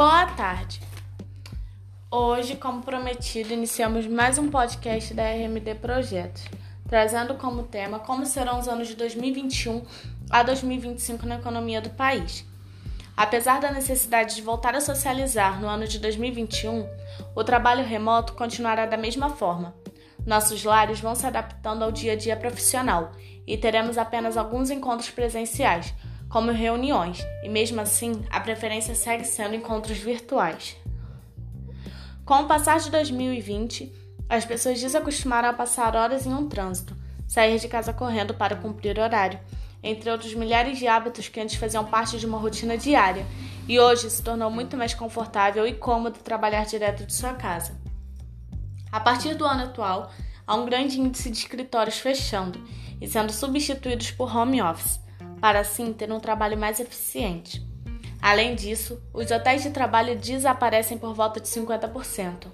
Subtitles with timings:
[0.00, 0.80] Boa tarde.
[2.10, 6.42] Hoje, como prometido, iniciamos mais um podcast da RMD Projetos,
[6.88, 9.84] trazendo como tema como serão os anos de 2021
[10.30, 12.46] a 2025 na economia do país.
[13.14, 16.88] Apesar da necessidade de voltar a socializar no ano de 2021,
[17.36, 19.74] o trabalho remoto continuará da mesma forma.
[20.24, 23.12] Nossos lares vão se adaptando ao dia a dia profissional
[23.46, 25.92] e teremos apenas alguns encontros presenciais,
[26.30, 30.76] como reuniões, e mesmo assim a preferência segue sendo encontros virtuais.
[32.24, 33.92] Com o passar de 2020,
[34.28, 38.96] as pessoas desacostumaram a passar horas em um trânsito, sair de casa correndo para cumprir
[38.98, 39.40] horário,
[39.82, 43.26] entre outros milhares de hábitos que antes faziam parte de uma rotina diária,
[43.66, 47.76] e hoje se tornou muito mais confortável e cômodo trabalhar direto de sua casa.
[48.92, 50.12] A partir do ano atual,
[50.46, 52.60] há um grande índice de escritórios fechando
[53.00, 55.00] e sendo substituídos por home office,
[55.40, 57.66] para assim ter um trabalho mais eficiente.
[58.20, 62.46] Além disso, os hotéis de trabalho desaparecem por volta de 50%,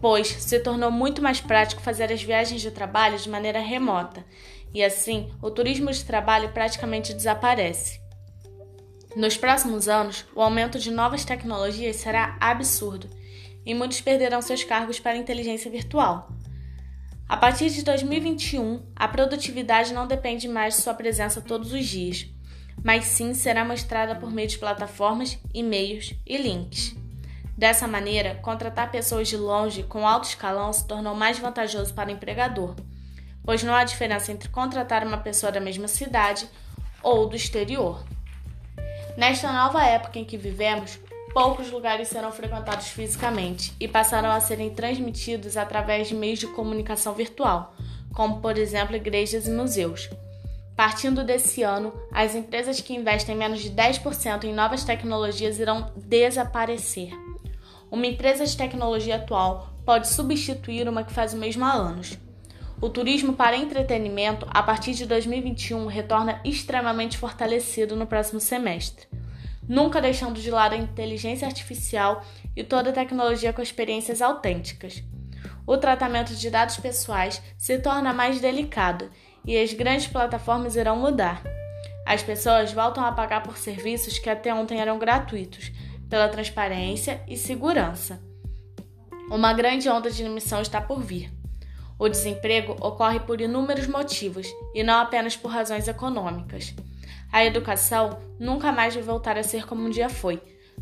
[0.00, 4.24] pois se tornou muito mais prático fazer as viagens de trabalho de maneira remota,
[4.72, 8.00] e assim o turismo de trabalho praticamente desaparece.
[9.14, 13.10] Nos próximos anos, o aumento de novas tecnologias será absurdo
[13.64, 16.28] e muitos perderão seus cargos para a inteligência virtual.
[17.32, 22.26] A partir de 2021, a produtividade não depende mais de sua presença todos os dias,
[22.84, 26.94] mas sim será mostrada por meio de plataformas, e-mails e links.
[27.56, 32.12] Dessa maneira, contratar pessoas de longe com alto escalão se tornou mais vantajoso para o
[32.12, 32.76] empregador,
[33.42, 36.46] pois não há diferença entre contratar uma pessoa da mesma cidade
[37.02, 38.04] ou do exterior.
[39.16, 41.00] Nesta nova época em que vivemos,
[41.32, 47.14] poucos lugares serão frequentados fisicamente e passarão a serem transmitidos através de meios de comunicação
[47.14, 47.74] virtual,
[48.14, 50.10] como por exemplo igrejas e museus.
[50.76, 57.10] Partindo desse ano, as empresas que investem menos de 10% em novas tecnologias irão desaparecer.
[57.90, 62.18] Uma empresa de tecnologia atual pode substituir uma que faz o mesmo há anos.
[62.80, 69.06] O turismo para entretenimento, a partir de 2021, retorna extremamente fortalecido no próximo semestre
[69.68, 72.24] nunca deixando de lado a inteligência artificial
[72.54, 75.02] e toda a tecnologia com experiências autênticas.
[75.66, 79.10] O tratamento de dados pessoais se torna mais delicado
[79.44, 81.42] e as grandes plataformas irão mudar.
[82.04, 85.70] As pessoas voltam a pagar por serviços que até ontem eram gratuitos,
[86.10, 88.20] pela transparência e segurança.
[89.30, 91.32] Uma grande onda de emissão está por vir.
[91.98, 96.74] O desemprego ocorre por inúmeros motivos e não apenas por razões econômicas.
[97.32, 100.38] A educação nunca mais vai voltar a ser como um dia foi.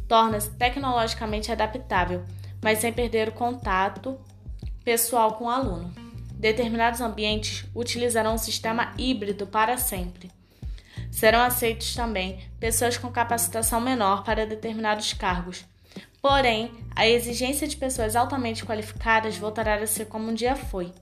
[0.08, 2.24] Torna-se tecnologicamente adaptável,
[2.60, 4.18] mas sem perder o contato
[4.84, 5.94] pessoal com o aluno.
[6.34, 10.28] Determinados ambientes utilizarão um sistema híbrido para sempre.
[11.12, 15.64] Serão aceitos também pessoas com capacitação menor para determinados cargos.
[16.20, 20.92] Porém, a exigência de pessoas altamente qualificadas voltará a ser como um dia foi.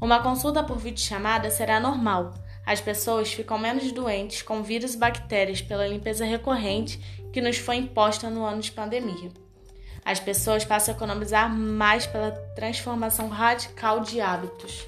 [0.00, 2.32] Uma consulta por videochamada será normal
[2.66, 7.00] as pessoas ficam menos doentes com vírus e bactérias pela limpeza recorrente
[7.32, 9.30] que nos foi imposta no ano de pandemia.
[10.04, 14.84] As pessoas passam a economizar mais pela transformação radical de hábitos.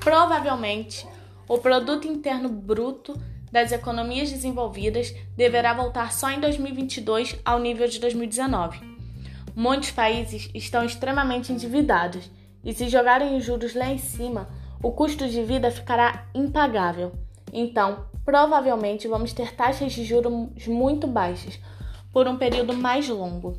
[0.00, 1.06] Provavelmente,
[1.48, 7.98] o produto interno bruto das economias desenvolvidas deverá voltar só em 2022 ao nível de
[7.98, 8.80] 2019.
[9.56, 12.30] Muitos países estão extremamente endividados
[12.64, 14.48] e se jogarem os juros lá em cima,
[14.82, 17.12] o custo de vida ficará impagável.
[17.52, 21.58] Então, provavelmente vamos ter taxas de juros muito baixas
[22.12, 23.58] por um período mais longo.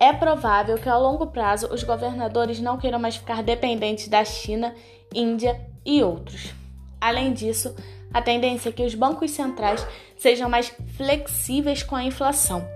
[0.00, 4.74] É provável que ao longo prazo os governadores não queiram mais ficar dependentes da China,
[5.14, 6.52] Índia e outros.
[7.00, 7.74] Além disso,
[8.12, 9.86] a tendência é que os bancos centrais
[10.16, 12.66] sejam mais flexíveis com a inflação,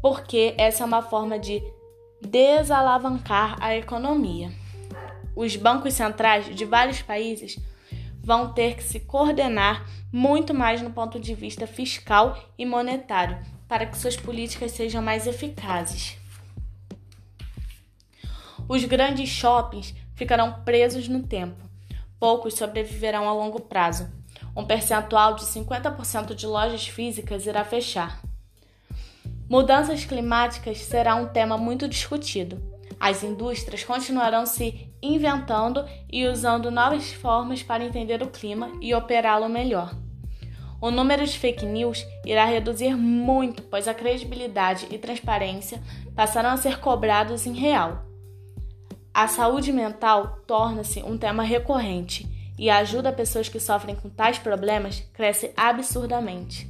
[0.00, 1.62] porque essa é uma forma de
[2.22, 4.50] desalavancar a economia
[5.38, 7.60] os bancos centrais de vários países
[8.20, 13.38] vão ter que se coordenar muito mais no ponto de vista fiscal e monetário
[13.68, 16.18] para que suas políticas sejam mais eficazes.
[18.68, 21.70] Os grandes shoppings ficarão presos no tempo.
[22.18, 24.10] Poucos sobreviverão a longo prazo.
[24.56, 28.20] Um percentual de 50% de lojas físicas irá fechar.
[29.48, 32.77] Mudanças climáticas será um tema muito discutido.
[33.00, 39.48] As indústrias continuarão se inventando e usando novas formas para entender o clima e operá-lo
[39.48, 39.94] melhor.
[40.80, 45.82] O número de fake news irá reduzir muito, pois a credibilidade e transparência
[46.14, 48.04] passarão a ser cobrados em real.
[49.12, 54.08] A saúde mental torna-se um tema recorrente e a ajuda a pessoas que sofrem com
[54.08, 56.68] tais problemas cresce absurdamente.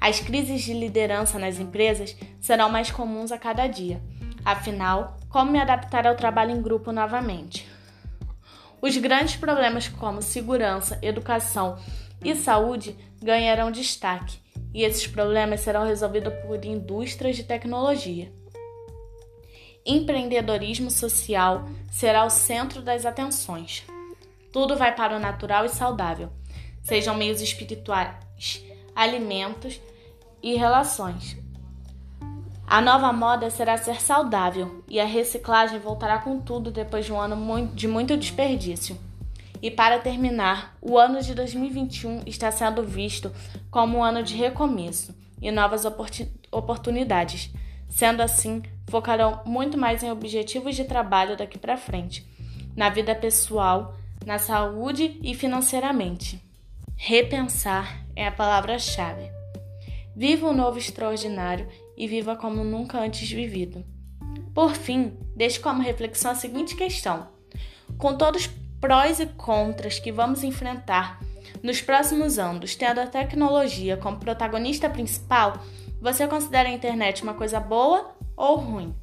[0.00, 4.00] As crises de liderança nas empresas serão mais comuns a cada dia.
[4.44, 7.68] Afinal, como me adaptar ao trabalho em grupo novamente?
[8.80, 11.78] Os grandes problemas como segurança, educação
[12.24, 14.40] e saúde ganharão destaque,
[14.74, 18.32] e esses problemas serão resolvidos por indústrias de tecnologia.
[19.86, 23.84] Empreendedorismo social será o centro das atenções.
[24.52, 26.30] Tudo vai para o natural e saudável,
[26.82, 28.64] sejam meios espirituais,
[28.94, 29.80] alimentos
[30.42, 31.41] e relações.
[32.66, 37.20] A nova moda será ser saudável e a reciclagem voltará com tudo depois de um
[37.20, 38.98] ano de muito desperdício.
[39.60, 43.30] E para terminar, o ano de 2021 está sendo visto
[43.70, 45.84] como um ano de recomeço e novas
[46.50, 47.50] oportunidades.
[47.88, 52.26] Sendo assim, focarão muito mais em objetivos de trabalho daqui para frente,
[52.74, 53.94] na vida pessoal,
[54.24, 56.42] na saúde e financeiramente.
[56.96, 59.30] Repensar é a palavra-chave.
[60.16, 63.84] Viva o novo extraordinário e viva como nunca antes vivido.
[64.54, 67.28] Por fim, deixe como reflexão a seguinte questão:
[67.98, 71.20] com todos os prós e contras que vamos enfrentar
[71.62, 75.62] nos próximos anos, tendo a tecnologia como protagonista principal,
[76.00, 78.94] você considera a internet uma coisa boa ou ruim?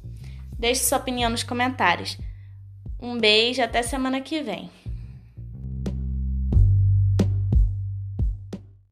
[0.58, 2.18] Deixe sua opinião nos comentários.
[3.00, 4.70] Um beijo, até semana que vem.